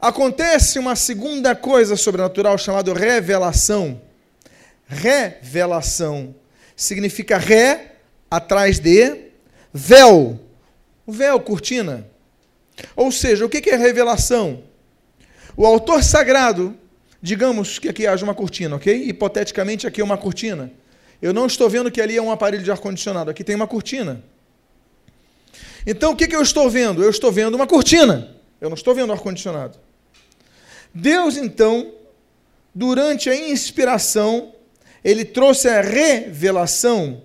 [0.00, 4.00] acontece uma segunda coisa sobrenatural chamada revelação.
[4.86, 6.34] Revelação
[6.76, 7.96] significa ré,
[8.30, 9.30] atrás de,
[9.72, 10.40] véu.
[11.06, 12.06] O véu, cortina.
[12.94, 14.62] Ou seja, o que é revelação?
[15.56, 16.76] O autor sagrado,
[17.22, 19.08] digamos que aqui haja uma cortina, ok?
[19.08, 20.70] Hipoteticamente, aqui é uma cortina.
[21.20, 24.22] Eu não estou vendo que ali é um aparelho de ar-condicionado, aqui tem uma cortina.
[25.86, 27.02] Então, o que, eu estou vendo?
[27.02, 28.36] Eu estou vendo uma cortina.
[28.60, 29.78] Eu não estou vendo ar-condicionado.
[30.92, 31.92] Deus, então,
[32.74, 34.52] durante a inspiração,
[35.04, 37.22] ele trouxe a revelação.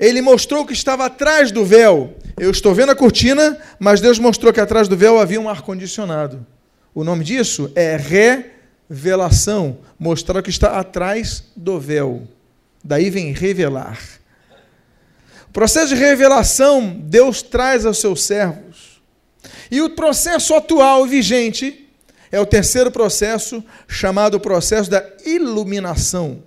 [0.00, 2.16] Ele mostrou que estava atrás do véu.
[2.36, 6.44] Eu estou vendo a cortina, mas Deus mostrou que atrás do véu havia um ar-condicionado.
[6.94, 7.96] O nome disso é
[8.88, 12.26] revelação mostrar o que está atrás do véu.
[12.82, 13.98] Daí vem revelar.
[15.48, 19.02] O processo de revelação Deus traz aos seus servos.
[19.70, 21.88] E o processo atual vigente
[22.30, 26.42] é o terceiro processo, chamado processo da iluminação.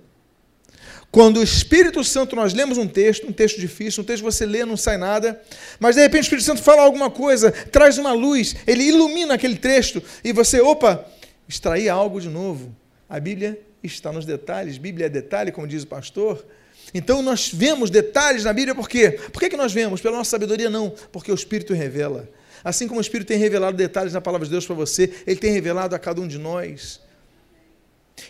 [1.16, 4.44] Quando o Espírito Santo, nós lemos um texto, um texto difícil, um texto que você
[4.44, 5.40] lê, não sai nada,
[5.80, 9.56] mas de repente o Espírito Santo fala alguma coisa, traz uma luz, ele ilumina aquele
[9.56, 11.06] texto e você, opa,
[11.48, 12.70] extrair algo de novo.
[13.08, 16.44] A Bíblia está nos detalhes, Bíblia é detalhe, como diz o pastor.
[16.92, 19.12] Então nós vemos detalhes na Bíblia, por quê?
[19.32, 20.02] Por que, que nós vemos?
[20.02, 20.68] Pela nossa sabedoria?
[20.68, 22.28] Não, porque o Espírito revela.
[22.62, 25.50] Assim como o Espírito tem revelado detalhes na palavra de Deus para você, ele tem
[25.50, 27.00] revelado a cada um de nós.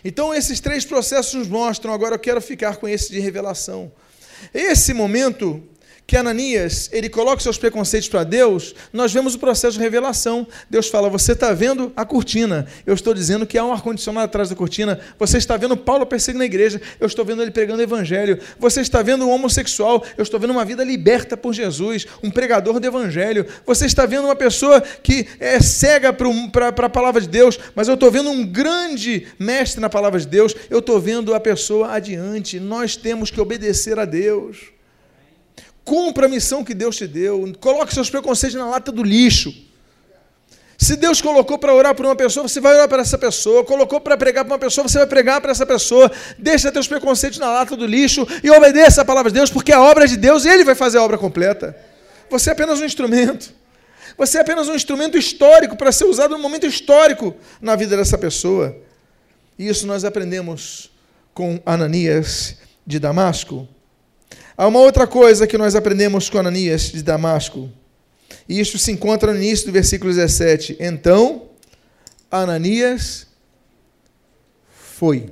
[0.03, 3.91] Então, esses três processos nos mostram, agora eu quero ficar com esse de revelação.
[4.53, 5.63] Esse momento
[6.07, 10.47] que Ananias ele coloca seus preconceitos para Deus, nós vemos o processo de revelação.
[10.69, 12.65] Deus fala: Você está vendo a cortina?
[12.85, 14.97] Eu estou dizendo que há um ar-condicionado atrás da cortina.
[15.19, 16.81] Você está vendo Paulo perseguindo a igreja?
[16.97, 18.39] Eu estou vendo ele pregando o evangelho.
[18.57, 20.01] Você está vendo um homossexual?
[20.17, 23.45] Eu estou vendo uma vida liberta por Jesus, um pregador do evangelho.
[23.65, 27.95] Você está vendo uma pessoa que é cega para a palavra de Deus, mas eu
[27.95, 30.55] estou vendo um grande mestre na palavra de Deus.
[30.69, 32.61] Eu estou vendo a pessoa adiante.
[32.61, 34.76] Nós temos que obedecer a Deus.
[35.87, 37.49] Cumpra a missão que Deus te deu.
[37.61, 39.55] Coloque seus preconceitos na lata do lixo.
[40.77, 43.63] Se Deus colocou para orar por uma pessoa, você vai orar para essa pessoa.
[43.63, 46.11] Colocou para pregar para uma pessoa, você vai pregar para essa pessoa.
[46.37, 49.81] Deixa teus preconceitos na lata do lixo e obedeça a palavra de Deus, porque a
[49.81, 51.73] obra é de Deus Ele vai fazer a obra completa.
[52.29, 53.53] Você é apenas um instrumento.
[54.17, 58.17] Você é apenas um instrumento histórico para ser usado num momento histórico na vida dessa
[58.17, 58.75] pessoa.
[59.57, 60.91] E isso nós aprendemos
[61.33, 63.69] com Ananias de Damasco.
[64.57, 67.71] Há uma outra coisa que nós aprendemos com Ananias de Damasco,
[68.49, 70.77] e isso se encontra no início do versículo 17.
[70.79, 71.49] Então,
[72.31, 73.27] Ananias
[74.71, 75.29] foi.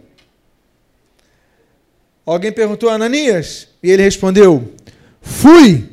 [2.23, 4.75] Alguém perguntou a Ananias e ele respondeu:
[5.19, 5.89] Fui.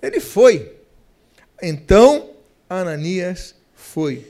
[0.00, 0.76] Ele foi.
[1.60, 2.30] Então,
[2.68, 4.26] Ananias foi.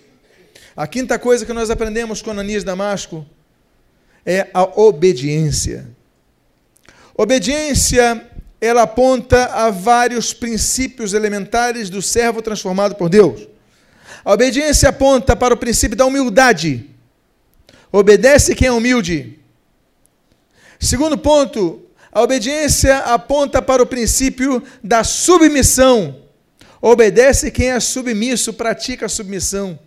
[0.75, 3.27] A quinta coisa que nós aprendemos com Ananias Damasco
[4.25, 6.00] é a obediência.
[7.23, 8.27] Obediência,
[8.59, 13.47] ela aponta a vários princípios elementares do servo transformado por Deus.
[14.25, 16.89] A obediência aponta para o princípio da humildade.
[17.93, 19.39] Obedece quem é humilde.
[20.79, 26.23] Segundo ponto, a obediência aponta para o princípio da submissão.
[26.81, 29.79] Obedece quem é submisso, pratica a submissão.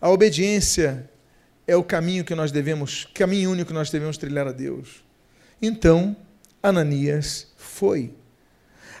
[0.00, 1.09] A obediência
[1.70, 5.04] é o caminho que nós devemos, caminho único que nós devemos trilhar a Deus.
[5.62, 6.16] Então,
[6.60, 8.12] Ananias foi.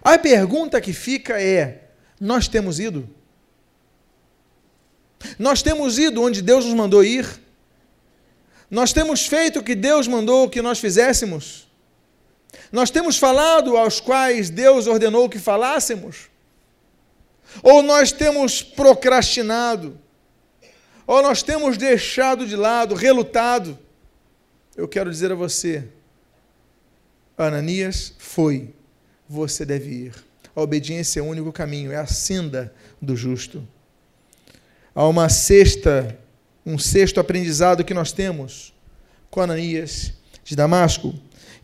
[0.00, 3.10] A pergunta que fica é: nós temos ido?
[5.36, 7.26] Nós temos ido onde Deus nos mandou ir?
[8.70, 11.66] Nós temos feito o que Deus mandou que nós fizéssemos?
[12.70, 16.30] Nós temos falado aos quais Deus ordenou que falássemos?
[17.64, 19.98] Ou nós temos procrastinado?
[21.10, 23.76] Ou nós temos deixado de lado, relutado.
[24.76, 25.82] Eu quero dizer a você,
[27.36, 28.72] Ananias foi,
[29.28, 30.14] você deve ir.
[30.54, 33.66] A obediência é o único caminho, é a senda do justo.
[34.94, 36.16] Há uma sexta,
[36.64, 38.72] um sexto aprendizado que nós temos
[39.32, 40.12] com Ananias
[40.44, 41.12] de Damasco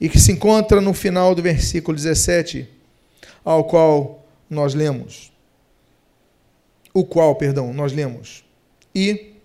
[0.00, 2.68] e que se encontra no final do versículo 17,
[3.44, 5.30] ao qual nós lemos.
[6.92, 8.44] O qual, perdão, nós lemos.
[8.92, 9.35] E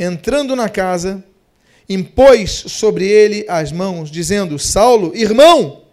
[0.00, 1.22] entrando na casa,
[1.86, 5.84] impôs sobre ele as mãos, dizendo: Saulo, irmão,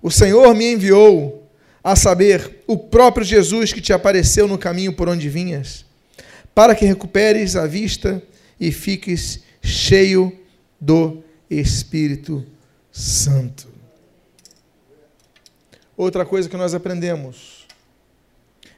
[0.00, 1.46] o Senhor me enviou,
[1.84, 5.84] a saber, o próprio Jesus que te apareceu no caminho por onde vinhas,
[6.54, 8.22] para que recuperes a vista
[8.58, 10.38] e fiques cheio
[10.80, 12.46] do Espírito
[12.90, 13.68] Santo.
[15.96, 17.66] Outra coisa que nós aprendemos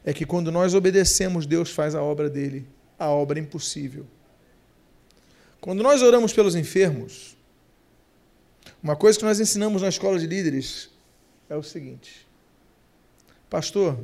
[0.05, 2.67] é que quando nós obedecemos, Deus faz a obra dele
[3.03, 4.07] a obra impossível.
[5.61, 7.37] Quando nós oramos pelos enfermos,
[8.83, 10.91] uma coisa que nós ensinamos na escola de líderes
[11.49, 12.27] é o seguinte:
[13.49, 13.99] Pastor,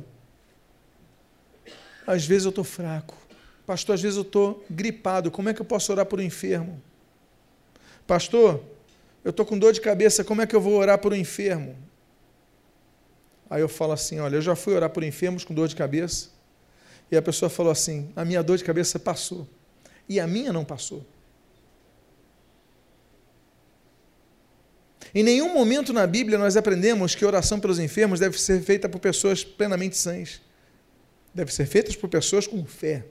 [2.05, 3.17] às vezes eu estou fraco.
[3.65, 5.29] Pastor, às vezes eu estou gripado.
[5.29, 6.81] Como é que eu posso orar por um enfermo?
[8.07, 8.63] Pastor,
[9.23, 10.23] eu estou com dor de cabeça.
[10.23, 11.75] Como é que eu vou orar por um enfermo?
[13.49, 16.29] Aí eu falo assim: Olha, eu já fui orar por enfermos com dor de cabeça.
[17.11, 19.47] E a pessoa falou assim: a minha dor de cabeça passou.
[20.07, 21.05] E a minha não passou.
[25.13, 28.99] Em nenhum momento na Bíblia nós aprendemos que oração pelos enfermos deve ser feita por
[28.99, 30.41] pessoas plenamente sãs.
[31.33, 33.05] Deve ser feita por pessoas com fé.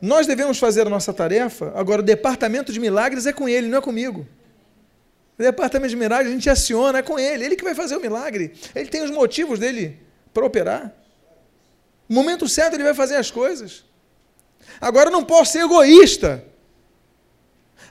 [0.00, 3.78] Nós devemos fazer a nossa tarefa, agora o departamento de milagres é com ele, não
[3.78, 4.26] é comigo.
[5.38, 8.00] O departamento de milagres a gente aciona, é com ele, ele que vai fazer o
[8.00, 8.52] milagre.
[8.74, 9.98] Ele tem os motivos dele
[10.32, 10.94] para operar.
[12.10, 13.84] No momento certo ele vai fazer as coisas.
[14.80, 16.44] Agora eu não posso ser egoísta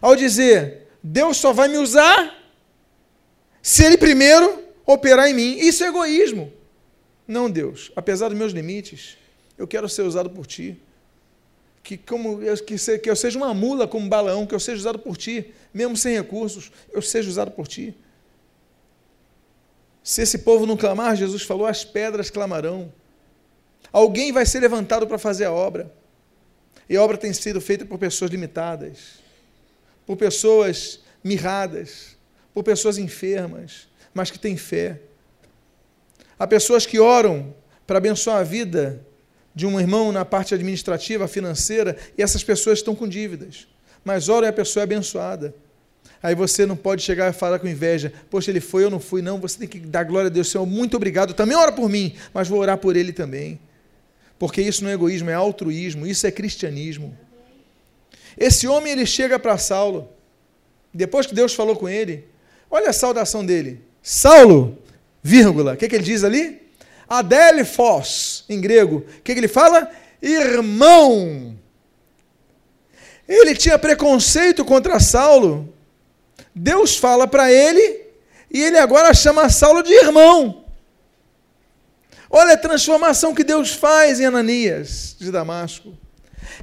[0.02, 2.38] ao dizer, Deus só vai me usar
[3.62, 5.58] se ele primeiro operar em mim.
[5.60, 6.52] Isso é egoísmo.
[7.26, 9.18] Não, Deus, apesar dos meus limites,
[9.58, 10.78] eu quero ser usado por ti.
[11.82, 15.00] Que, como, que, se, que eu seja uma mula como Balaão, que eu seja usado
[15.00, 17.96] por ti, mesmo sem recursos, eu seja usado por ti.
[20.04, 22.92] Se esse povo não clamar, Jesus falou, as pedras clamarão.
[23.92, 25.92] Alguém vai ser levantado para fazer a obra.
[26.90, 29.20] E a obra tem sido feita por pessoas limitadas,
[30.06, 32.18] por pessoas mirradas,
[32.54, 35.00] por pessoas enfermas, mas que têm fé.
[36.38, 37.54] Há pessoas que oram
[37.86, 39.06] para abençoar a vida
[39.54, 43.68] de um irmão na parte administrativa, financeira, e essas pessoas estão com dívidas.
[44.04, 45.54] Mas oram e a pessoa é abençoada.
[46.22, 49.22] Aí você não pode chegar e falar com inveja, poxa, ele foi, eu não fui,
[49.22, 49.40] não.
[49.40, 51.34] Você tem que dar glória a Deus, Senhor, muito obrigado.
[51.34, 53.60] Também ora por mim, mas vou orar por ele também.
[54.40, 57.16] Porque isso não é egoísmo, é altruísmo, isso é cristianismo.
[58.38, 60.10] Esse homem ele chega para Saulo,
[60.94, 62.26] depois que Deus falou com ele,
[62.72, 63.82] olha a saudação dele.
[64.02, 64.78] Saulo,
[65.22, 66.62] vírgula, o que, que ele diz ali?
[67.08, 68.98] Adelphos, em grego.
[68.98, 69.92] O que, que ele fala?
[70.22, 71.58] Irmão.
[73.28, 75.74] Ele tinha preconceito contra Saulo.
[76.56, 78.06] Deus fala para ele
[78.50, 80.64] e ele agora chama Saulo de irmão.
[82.30, 85.98] Olha a transformação que Deus faz em Ananias de Damasco.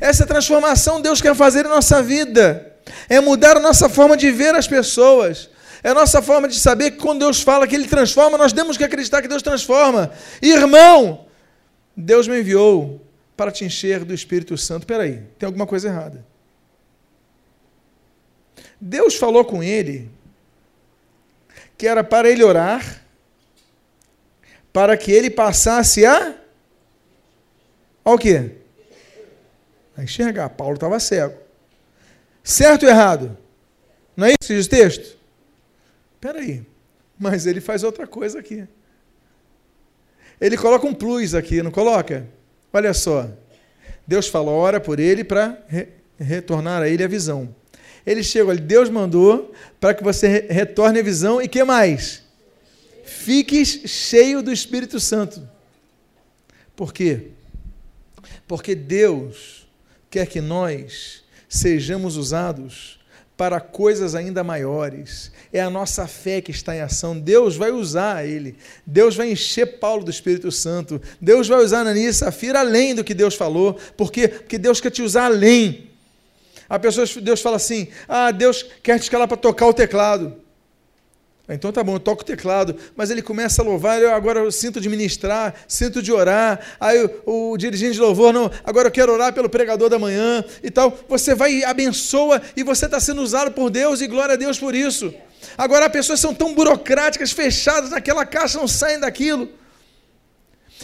[0.00, 2.74] Essa transformação Deus quer fazer em nossa vida.
[3.08, 5.50] É mudar a nossa forma de ver as pessoas.
[5.82, 8.76] É a nossa forma de saber que quando Deus fala que Ele transforma, nós temos
[8.76, 10.12] que acreditar que Deus transforma.
[10.40, 11.26] Irmão,
[11.96, 13.04] Deus me enviou
[13.36, 14.82] para te encher do Espírito Santo.
[14.82, 16.24] Espera aí, tem alguma coisa errada.
[18.80, 20.10] Deus falou com ele
[21.76, 23.02] que era para ele orar,
[24.76, 26.34] para que ele passasse a.
[28.04, 28.50] Ao quê?
[29.96, 30.50] A enxergar.
[30.50, 31.34] Paulo estava cego.
[32.44, 33.38] Certo ou errado?
[34.14, 35.16] Não é isso que diz o texto?
[36.14, 36.62] Espera aí.
[37.18, 38.68] Mas ele faz outra coisa aqui.
[40.38, 42.26] Ele coloca um plus aqui, não coloca?
[42.70, 43.30] Olha só.
[44.06, 47.48] Deus fala, ora por ele para re retornar a ele a visão.
[48.04, 52.25] Ele chega ali, Deus mandou para que você retorne a visão e que mais?
[53.06, 55.48] Fiques cheio do Espírito Santo.
[56.74, 57.28] Por quê?
[58.46, 59.66] Porque Deus
[60.10, 62.98] quer que nós sejamos usados
[63.36, 65.30] para coisas ainda maiores.
[65.52, 67.18] É a nossa fé que está em ação.
[67.18, 68.56] Deus vai usar ele.
[68.84, 71.00] Deus vai encher Paulo do Espírito Santo.
[71.20, 73.74] Deus vai usar Ananias e Safira além do que Deus falou.
[73.96, 74.26] Por quê?
[74.26, 75.90] Porque Deus quer te usar além.
[76.68, 80.45] A pessoa, Deus fala assim: ah, Deus quer te escalar para tocar o teclado.
[81.48, 84.50] Então tá bom, eu toco o teclado, mas ele começa a louvar, eu agora eu
[84.50, 88.92] sinto de ministrar, sinto de orar, aí o, o, dirigente de louvor, não, agora eu
[88.92, 90.98] quero orar pelo pregador da manhã e tal.
[91.08, 94.58] Você vai e abençoa e você está sendo usado por Deus e glória a Deus
[94.58, 95.14] por isso.
[95.56, 99.48] Agora as pessoas são tão burocráticas, fechadas naquela caixa, não saem daquilo.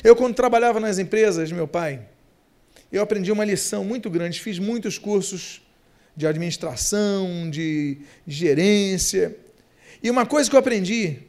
[0.05, 2.01] Eu, quando trabalhava nas empresas, meu pai,
[2.93, 5.61] eu aprendi uma lição muito grande, fiz muitos cursos
[6.17, 9.37] de administração, de gerência.
[10.03, 11.21] E uma coisa que eu aprendi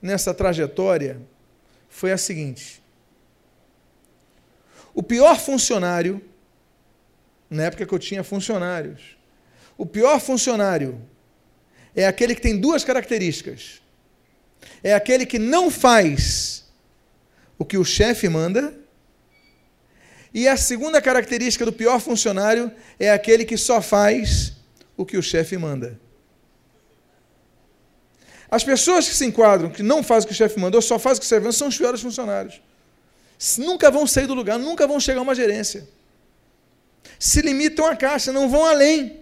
[0.00, 1.20] nessa trajetória
[1.88, 2.82] foi a seguinte:
[4.94, 6.22] o pior funcionário,
[7.50, 9.16] na época que eu tinha funcionários,
[9.76, 11.00] o pior funcionário
[11.94, 13.82] é aquele que tem duas características.
[14.82, 16.64] É aquele que não faz
[17.58, 18.74] o que o chefe manda
[20.36, 24.52] e a segunda característica do pior funcionário é aquele que só faz
[24.94, 25.98] o que o chefe manda.
[28.50, 31.18] As pessoas que se enquadram, que não fazem o que o chefe mandou, só fazem
[31.18, 32.60] o que o chefe mandou, são os piores funcionários.
[33.58, 35.86] Nunca vão sair do lugar, nunca vão chegar a uma gerência.
[37.18, 39.20] Se limitam à caixa, não vão além.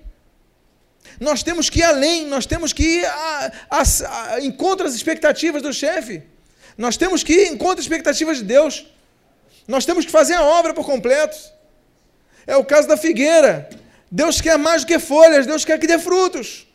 [1.21, 5.73] Nós temos que ir além, nós temos que ir a, a, a, as expectativas do
[5.73, 6.23] chefe.
[6.77, 8.87] Nós temos que ir em contra as expectativas de Deus.
[9.67, 11.37] Nós temos que fazer a obra por completo.
[12.47, 13.69] É o caso da figueira.
[14.11, 16.67] Deus quer mais do que folhas, Deus quer que dê frutos.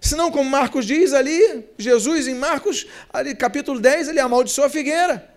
[0.00, 5.28] Senão, como Marcos diz ali, Jesus em Marcos, ali, capítulo 10, ele amaldiçoou a figueira.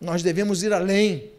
[0.00, 1.30] Nós devemos ir além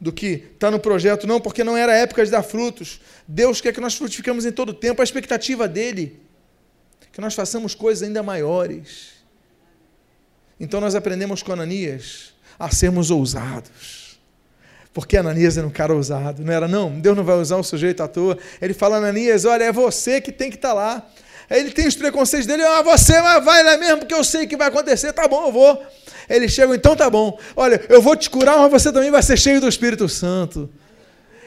[0.00, 3.00] do que está no projeto, não, porque não era época de dar frutos.
[3.26, 6.20] Deus quer que nós frutificamos em todo o tempo, a expectativa dele,
[7.12, 9.14] que nós façamos coisas ainda maiores.
[10.60, 14.05] Então nós aprendemos com Ananias a sermos ousados.
[14.96, 16.66] Porque Ananias era um cara ousado, não era?
[16.66, 18.38] Não, Deus não vai usar um sujeito à toa.
[18.62, 21.06] Ele fala, Ananias, olha, é você que tem que estar tá lá.
[21.50, 24.56] Ele tem os preconceitos dele, ah, você mas vai lá mesmo, porque eu sei que
[24.56, 25.84] vai acontecer, tá bom, eu vou.
[26.30, 27.38] Ele chega, então tá bom.
[27.54, 30.66] Olha, eu vou te curar, mas você também vai ser cheio do Espírito Santo.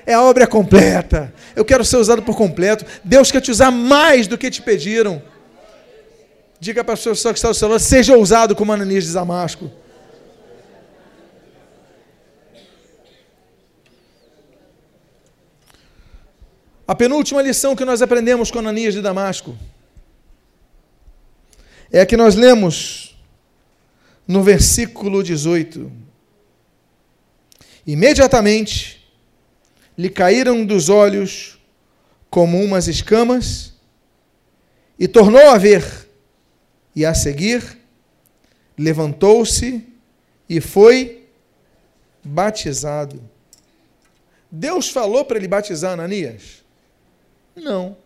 [0.06, 1.34] É a obra completa.
[1.56, 2.86] Eu quero ser usado por completo.
[3.04, 5.24] Deus quer te usar mais do que te pediram.
[6.60, 9.72] Diga para a pessoa que está seu lado, seja ousado como Ananias de Damasco.
[16.90, 19.56] A penúltima lição que nós aprendemos com Ananias de Damasco
[21.92, 23.16] é a que nós lemos
[24.28, 25.92] no versículo 18.
[27.86, 29.08] Imediatamente
[29.96, 31.60] lhe caíram dos olhos
[32.28, 33.76] como umas escamas
[34.98, 36.10] e tornou a ver.
[36.96, 37.78] E a seguir,
[38.76, 39.86] levantou-se
[40.50, 41.28] e foi
[42.24, 43.22] batizado.
[44.50, 46.68] Deus falou para ele batizar Ananias?
[47.60, 47.98] Não.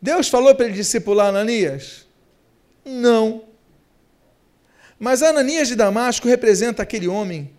[0.00, 2.06] Deus falou para ele discipular Ananias?
[2.84, 3.44] Não.
[4.98, 7.50] Mas Ananias de Damasco representa aquele homem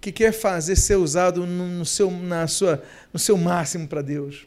[0.00, 2.82] que quer fazer ser usado no, seu, na sua,
[3.12, 4.46] no seu máximo para Deus.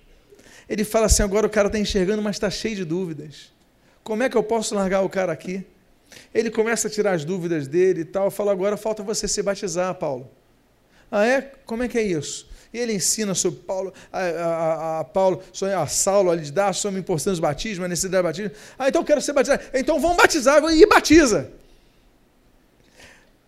[0.68, 3.52] Ele fala assim: agora o cara está enxergando, mas está cheio de dúvidas.
[4.04, 5.66] Como é que eu posso largar o cara aqui?
[6.34, 8.32] Ele começa a tirar as dúvidas dele e tal.
[8.32, 10.30] Fala: agora falta você se batizar, Paulo.
[11.12, 11.41] Ah, é?
[11.66, 12.49] Como é que é isso?
[12.72, 15.42] E ele ensina sobre Paulo, a, a, a Paulo,
[15.76, 18.52] a Saulo, ele dá sobre a importância dos batismos, a necessidade do batismo.
[18.78, 19.64] Ah, então eu quero ser batizado.
[19.74, 21.50] Então vamos batizar e batiza.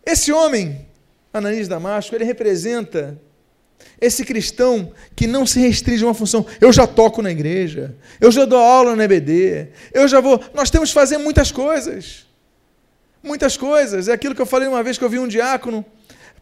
[0.04, 0.88] Esse homem,
[1.32, 3.20] Ananias Damasco, ele representa
[4.00, 6.46] esse cristão que não se restringe a uma função.
[6.60, 10.44] Eu já toco na igreja, eu já dou aula no EBD, eu já vou.
[10.54, 12.26] Nós temos que fazer muitas coisas.
[13.22, 14.08] Muitas coisas.
[14.08, 15.86] É aquilo que eu falei uma vez que eu vi um diácono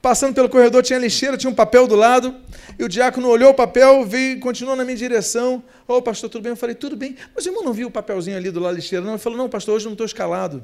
[0.02, 2.36] passando pelo corredor, tinha lixeira, tinha um papel do lado,
[2.78, 5.64] e o diácono olhou o papel, veio continuou na minha direção.
[5.88, 6.52] Ô, oh, pastor, tudo bem?
[6.52, 7.16] Eu falei, tudo bem.
[7.36, 9.14] Mas o irmão não viu o papelzinho ali do lado da lixeira, não?
[9.14, 10.64] Ele falou, não, pastor, hoje não estou escalado.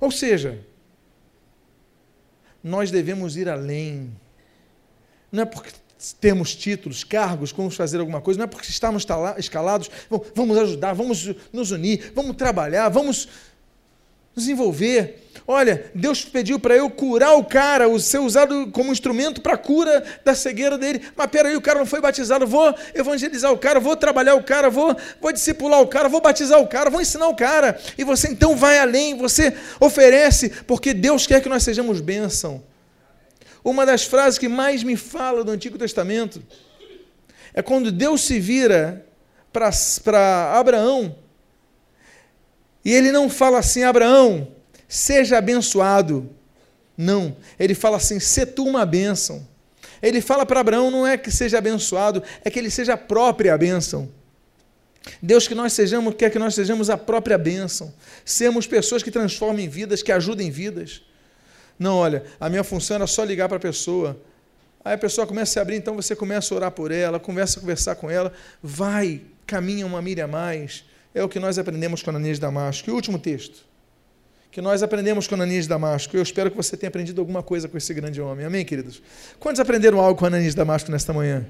[0.00, 0.58] Ou seja,
[2.62, 4.10] nós devemos ir além.
[5.30, 5.70] Não é porque
[6.20, 9.06] temos títulos, cargos, vamos fazer alguma coisa, não é porque estamos
[9.38, 9.90] escalados,
[10.34, 13.28] vamos ajudar, vamos nos unir, vamos trabalhar, vamos
[14.34, 15.18] nos envolver.
[15.46, 19.58] Olha, Deus pediu para eu curar o cara, o ser usado como instrumento para a
[19.58, 21.02] cura da cegueira dele.
[21.16, 22.46] Mas peraí, o cara não foi batizado.
[22.46, 26.60] Vou evangelizar o cara, vou trabalhar o cara, vou, vou discipular o cara, vou batizar
[26.60, 27.78] o cara, vou ensinar o cara.
[27.98, 32.62] E você então vai além, você oferece, porque Deus quer que nós sejamos bênção.
[33.64, 36.42] Uma das frases que mais me fala do Antigo Testamento
[37.54, 39.06] é quando Deus se vira
[39.52, 41.16] para Abraão
[42.84, 44.48] e ele não fala assim, Abraão,
[44.88, 46.30] seja abençoado.
[46.96, 49.46] Não, ele fala assim, se tu uma bênção.
[50.02, 53.56] Ele fala para Abraão não é que seja abençoado, é que ele seja a própria
[53.56, 54.10] bênção.
[55.20, 57.92] Deus que nós sejamos, quer que nós sejamos a própria bênção.
[58.24, 61.02] Sermos pessoas que transformem vidas, que ajudem vidas.
[61.82, 64.18] Não, olha, a minha função era só ligar para a pessoa.
[64.84, 67.58] Aí a pessoa começa a se abrir, então você começa a orar por ela, começa
[67.58, 70.84] a conversar com ela, vai, caminha uma milha a mais.
[71.14, 72.88] É o que nós aprendemos com Ananias Damasco.
[72.88, 73.64] E o último texto,
[74.50, 76.16] que nós aprendemos com Ananias Damasco.
[76.16, 78.44] Eu espero que você tenha aprendido alguma coisa com esse grande homem.
[78.44, 79.02] Amém, queridos?
[79.40, 81.46] Quantos aprenderam algo com Ananias Damasco nesta manhã?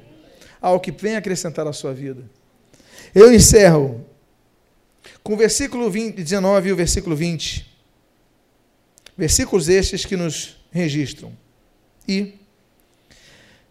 [0.61, 2.23] Algo que vem acrescentar à sua vida.
[3.15, 4.07] Eu encerro
[5.23, 7.72] com o versículo 20, 19 e o versículo 20.
[9.17, 11.33] Versículos estes que nos registram.
[12.09, 12.35] E,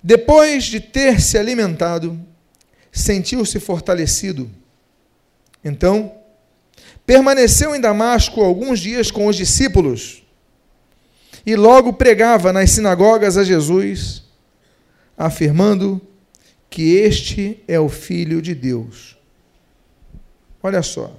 [0.01, 2.19] depois de ter se alimentado,
[2.91, 4.49] sentiu-se fortalecido
[5.63, 6.15] então,
[7.05, 10.23] permaneceu em Damasco alguns dias com os discípulos
[11.45, 14.23] e logo pregava nas sinagogas a Jesus,
[15.17, 16.01] afirmando
[16.69, 19.17] que este é o Filho de Deus.
[20.63, 21.15] Olha só.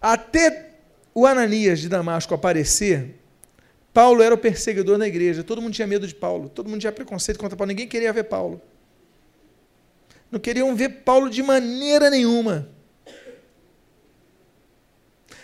[0.00, 0.73] Até
[1.14, 3.14] o Ananias de Damasco aparecer,
[3.92, 5.44] Paulo era o perseguidor na igreja.
[5.44, 6.48] Todo mundo tinha medo de Paulo.
[6.48, 7.68] Todo mundo tinha preconceito contra Paulo.
[7.68, 8.60] Ninguém queria ver Paulo.
[10.30, 12.68] Não queriam ver Paulo de maneira nenhuma.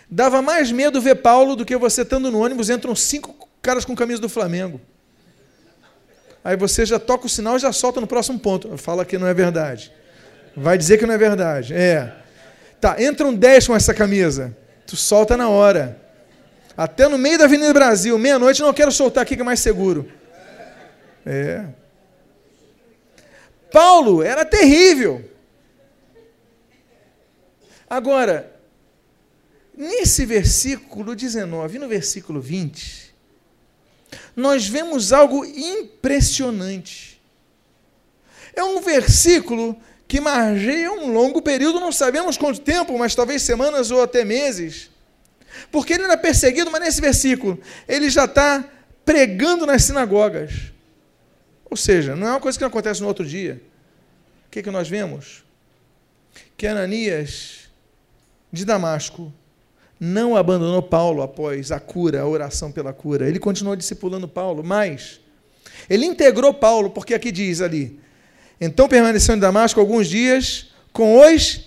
[0.09, 3.95] Dava mais medo ver Paulo do que você estando no ônibus, entram cinco caras com
[3.95, 4.81] camisa do Flamengo.
[6.43, 8.77] Aí você já toca o sinal e já solta no próximo ponto.
[8.77, 9.93] Fala que não é verdade.
[10.53, 11.73] Vai dizer que não é verdade.
[11.73, 12.13] É.
[12.81, 14.57] Tá, entram dez com essa camisa.
[14.91, 15.97] Tu solta na hora.
[16.75, 20.11] Até no meio da Avenida Brasil, meia-noite, não quero soltar aqui que é mais seguro.
[21.25, 21.65] É.
[23.71, 25.23] Paulo era terrível.
[27.89, 28.51] Agora,
[29.81, 33.15] Nesse versículo 19 e no versículo 20,
[34.35, 37.19] nós vemos algo impressionante.
[38.53, 39.75] É um versículo
[40.11, 44.89] que margeia um longo período, não sabemos quanto tempo, mas talvez semanas ou até meses.
[45.71, 47.57] Porque ele era perseguido, mas nesse versículo,
[47.87, 48.61] ele já está
[49.05, 50.73] pregando nas sinagogas.
[51.63, 53.61] Ou seja, não é uma coisa que acontece no outro dia.
[54.47, 55.45] O que, que nós vemos?
[56.57, 57.69] Que Ananias
[58.51, 59.31] de Damasco
[59.97, 63.29] não abandonou Paulo após a cura, a oração pela cura.
[63.29, 65.21] Ele continuou discipulando Paulo, mas
[65.89, 67.97] ele integrou Paulo, porque aqui diz ali:
[68.61, 71.65] então permaneceu em Damasco alguns dias com os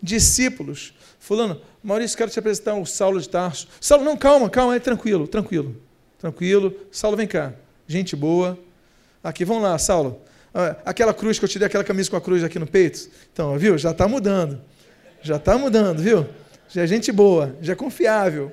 [0.00, 0.94] discípulos.
[1.18, 3.66] Fulano, Maurício, quero te apresentar o Saulo de Tarso.
[3.80, 5.76] Saulo, não, calma, calma, é tranquilo, tranquilo,
[6.18, 6.72] tranquilo.
[6.92, 7.52] Saulo, vem cá,
[7.88, 8.56] gente boa.
[9.24, 10.20] Aqui, vamos lá, Saulo.
[10.54, 13.10] Ah, aquela cruz que eu te dei, aquela camisa com a cruz aqui no peito.
[13.32, 13.76] Então, viu?
[13.76, 14.60] Já está mudando.
[15.20, 16.26] Já está mudando, viu?
[16.68, 18.52] Já é gente boa, já é confiável.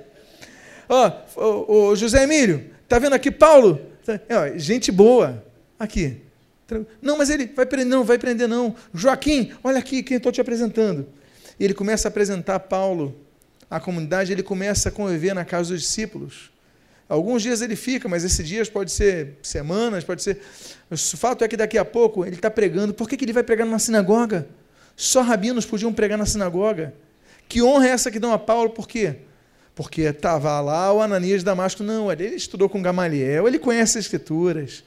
[0.90, 3.80] Ó, oh, oh, José Emílio, tá vendo aqui Paulo?
[4.28, 5.44] É, gente boa.
[5.80, 6.22] Aqui.
[7.02, 8.76] Não, mas ele vai prender, não, vai prender não.
[8.94, 11.08] Joaquim, olha aqui quem estou te apresentando.
[11.60, 13.16] E ele começa a apresentar Paulo
[13.70, 16.52] à comunidade, ele começa a conviver na casa dos discípulos.
[17.08, 20.42] Alguns dias ele fica, mas esses dias pode ser semanas, pode ser.
[20.90, 22.94] O fato é que daqui a pouco ele está pregando.
[22.94, 24.48] Por que, que ele vai pregar numa sinagoga?
[24.96, 26.94] Só rabinos podiam pregar na sinagoga.
[27.48, 28.70] Que honra é essa que dão a Paulo?
[28.70, 29.18] Por quê?
[29.76, 31.84] Porque estava lá o Ananias de Damasco.
[31.84, 34.84] Não, ele estudou com Gamaliel, ele conhece as Escrituras.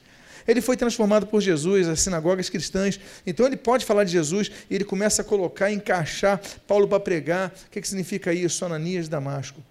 [0.47, 2.99] Ele foi transformado por Jesus, as sinagogas cristãs.
[3.25, 7.53] Então ele pode falar de Jesus e ele começa a colocar, encaixar Paulo para pregar.
[7.67, 8.63] O que, que significa isso?
[8.63, 9.61] Ananias de Damasco.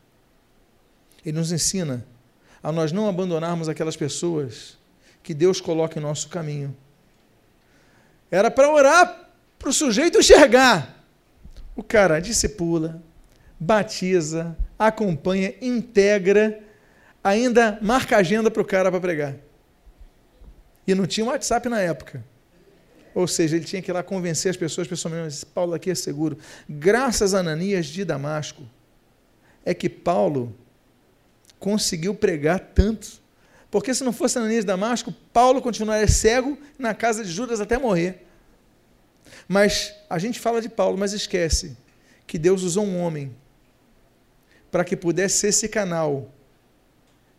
[1.24, 2.04] Ele nos ensina
[2.62, 4.76] a nós não abandonarmos aquelas pessoas
[5.22, 6.76] que Deus coloca em nosso caminho.
[8.30, 11.04] Era para orar para o sujeito enxergar.
[11.74, 13.02] O cara discipula,
[13.58, 16.60] batiza, acompanha, integra,
[17.22, 19.45] ainda marca agenda para o cara para pregar.
[20.86, 22.24] E não tinha WhatsApp na época.
[23.14, 26.36] Ou seja, ele tinha que ir lá convencer as pessoas, pessoalmente, Paulo aqui é seguro.
[26.68, 28.62] Graças a Ananias de Damasco,
[29.64, 30.54] é que Paulo
[31.58, 33.20] conseguiu pregar tanto.
[33.70, 37.78] Porque se não fosse Ananias de Damasco, Paulo continuaria cego na casa de Judas até
[37.78, 38.26] morrer.
[39.48, 41.76] Mas a gente fala de Paulo, mas esquece
[42.26, 43.34] que Deus usou um homem
[44.70, 46.30] para que pudesse ser esse canal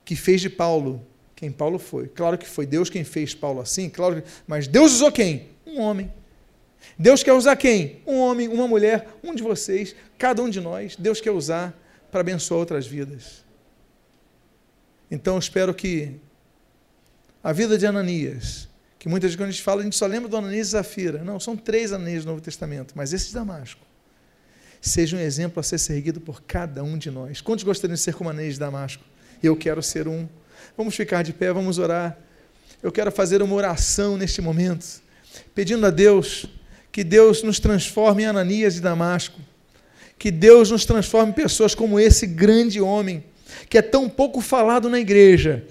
[0.04, 1.06] que fez de Paulo
[1.38, 2.08] quem Paulo foi.
[2.08, 5.50] Claro que foi Deus quem fez Paulo assim, claro, mas Deus usou quem?
[5.66, 6.12] Um homem.
[6.98, 8.02] Deus quer usar quem?
[8.08, 10.96] Um homem, uma mulher, um de vocês, cada um de nós.
[10.96, 11.80] Deus quer usar
[12.12, 13.44] para abençoar outras vidas.
[15.12, 16.16] Então espero que
[17.44, 18.68] a vida de Ananias,
[18.98, 21.24] que muitas vezes quando a gente fala, a gente só lembra do Ananias e Zafira.
[21.24, 23.86] Não, são três Ananias do Novo Testamento, mas esse de Damasco
[24.82, 27.42] seja um exemplo a ser seguido por cada um de nós.
[27.42, 29.04] Quantos gostariam de ser como Ananias de Damasco?
[29.42, 30.28] Eu quero ser um.
[30.76, 32.18] Vamos ficar de pé, vamos orar.
[32.82, 35.02] Eu quero fazer uma oração neste momento,
[35.56, 36.46] pedindo a Deus
[36.92, 39.40] que Deus nos transforme em Ananias de Damasco,
[40.18, 43.24] que Deus nos transforme em pessoas como esse grande homem,
[43.70, 45.66] que é tão pouco falado na igreja,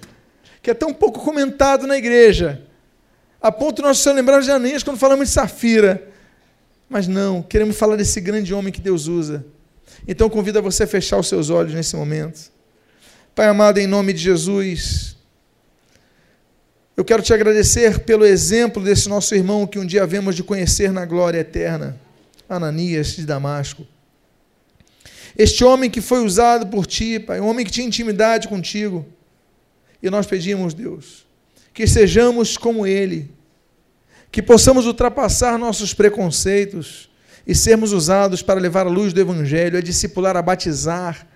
[0.61, 2.61] que é tão pouco comentado na igreja,
[3.41, 6.07] a ponto de nós só lembrarmos de Ananias quando falamos de Safira.
[6.89, 9.45] Mas não, queremos falar desse grande homem que Deus usa.
[10.07, 12.51] Então convido a você a fechar os seus olhos nesse momento.
[13.37, 15.15] Pai amado, em nome de Jesus,
[16.97, 20.91] eu quero te agradecer pelo exemplo desse nosso irmão que um dia havemos de conhecer
[20.91, 21.95] na glória eterna,
[22.49, 23.85] Ananias de Damasco.
[25.37, 29.05] Este homem que foi usado por ti, Pai, um homem que tinha intimidade contigo.
[30.01, 31.27] E nós pedimos, Deus,
[31.75, 33.31] que sejamos como ele,
[34.31, 37.07] que possamos ultrapassar nossos preconceitos
[37.45, 41.27] e sermos usados para levar a luz do Evangelho, a discipular, a batizar,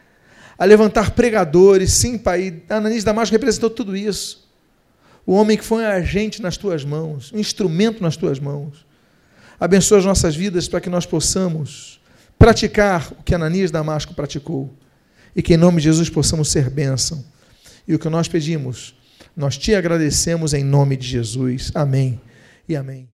[0.61, 1.91] a levantar pregadores.
[1.93, 4.47] Sim, Pai, Ananias Damasco representou tudo isso.
[5.25, 8.85] O homem que foi um agente nas tuas mãos, um instrumento nas tuas mãos.
[9.59, 11.99] Abençoa as nossas vidas para que nós possamos
[12.37, 14.71] praticar o que Ananias Damasco praticou.
[15.35, 17.25] E que em nome de Jesus possamos ser bênção.
[17.87, 18.93] E o que nós pedimos,
[19.35, 21.71] nós te agradecemos em nome de Jesus.
[21.73, 22.21] Amém
[22.69, 23.09] e amém.